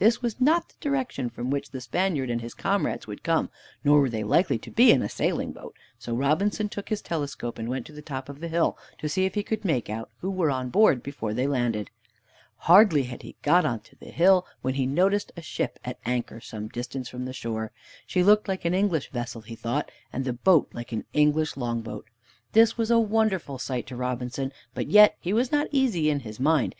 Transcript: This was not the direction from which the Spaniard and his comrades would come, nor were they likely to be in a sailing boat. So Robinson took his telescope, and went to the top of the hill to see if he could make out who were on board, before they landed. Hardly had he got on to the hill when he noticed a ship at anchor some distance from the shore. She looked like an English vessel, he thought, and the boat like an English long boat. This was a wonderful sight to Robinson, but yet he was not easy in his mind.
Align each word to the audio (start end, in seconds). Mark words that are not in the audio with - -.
This 0.00 0.20
was 0.20 0.40
not 0.40 0.68
the 0.70 0.74
direction 0.80 1.30
from 1.30 1.50
which 1.50 1.70
the 1.70 1.80
Spaniard 1.80 2.30
and 2.30 2.40
his 2.40 2.52
comrades 2.52 3.06
would 3.06 3.22
come, 3.22 3.48
nor 3.84 4.00
were 4.00 4.10
they 4.10 4.24
likely 4.24 4.58
to 4.58 4.72
be 4.72 4.90
in 4.90 5.02
a 5.02 5.08
sailing 5.08 5.52
boat. 5.52 5.76
So 6.00 6.16
Robinson 6.16 6.68
took 6.68 6.88
his 6.88 7.00
telescope, 7.00 7.60
and 7.60 7.68
went 7.68 7.86
to 7.86 7.92
the 7.92 8.02
top 8.02 8.28
of 8.28 8.40
the 8.40 8.48
hill 8.48 8.76
to 8.98 9.08
see 9.08 9.24
if 9.24 9.36
he 9.36 9.44
could 9.44 9.64
make 9.64 9.88
out 9.88 10.10
who 10.18 10.32
were 10.32 10.50
on 10.50 10.70
board, 10.70 11.00
before 11.00 11.32
they 11.32 11.46
landed. 11.46 11.90
Hardly 12.56 13.04
had 13.04 13.22
he 13.22 13.36
got 13.42 13.64
on 13.64 13.78
to 13.82 13.94
the 13.94 14.10
hill 14.10 14.44
when 14.62 14.74
he 14.74 14.84
noticed 14.84 15.30
a 15.36 15.42
ship 15.42 15.78
at 15.84 16.00
anchor 16.04 16.40
some 16.40 16.66
distance 16.66 17.08
from 17.08 17.24
the 17.24 17.32
shore. 17.32 17.70
She 18.04 18.24
looked 18.24 18.48
like 18.48 18.64
an 18.64 18.74
English 18.74 19.12
vessel, 19.12 19.42
he 19.42 19.54
thought, 19.54 19.92
and 20.12 20.24
the 20.24 20.32
boat 20.32 20.70
like 20.72 20.90
an 20.90 21.04
English 21.12 21.56
long 21.56 21.82
boat. 21.82 22.06
This 22.50 22.76
was 22.76 22.90
a 22.90 22.98
wonderful 22.98 23.60
sight 23.60 23.86
to 23.86 23.94
Robinson, 23.96 24.52
but 24.74 24.88
yet 24.88 25.16
he 25.20 25.32
was 25.32 25.52
not 25.52 25.68
easy 25.70 26.10
in 26.10 26.18
his 26.18 26.40
mind. 26.40 26.74